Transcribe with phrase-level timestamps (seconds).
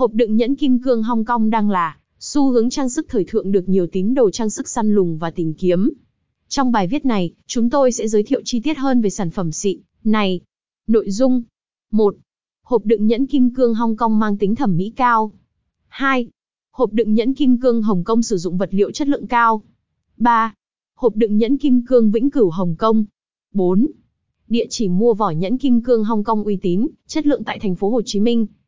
[0.00, 3.52] Hộp đựng nhẫn kim cương Hong Kong đang là xu hướng trang sức thời thượng
[3.52, 5.90] được nhiều tín đồ trang sức săn lùng và tìm kiếm.
[6.48, 9.52] Trong bài viết này, chúng tôi sẽ giới thiệu chi tiết hơn về sản phẩm
[9.52, 10.40] xịn này.
[10.86, 11.42] Nội dung
[11.90, 12.16] 1.
[12.62, 15.32] Hộp đựng nhẫn kim cương Hong Kong mang tính thẩm mỹ cao.
[15.88, 16.28] 2.
[16.72, 19.62] Hộp đựng nhẫn kim cương Hồng Kông sử dụng vật liệu chất lượng cao.
[20.16, 20.54] 3.
[20.96, 23.04] Hộp đựng nhẫn kim cương Vĩnh Cửu Hồng Kông.
[23.52, 23.86] 4.
[24.48, 27.74] Địa chỉ mua vỏ nhẫn kim cương Hong Kong uy tín, chất lượng tại thành
[27.74, 28.46] phố Hồ Chí Minh.